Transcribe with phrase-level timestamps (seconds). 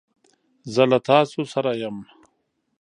[0.73, 1.97] زه له تاسو سره یم.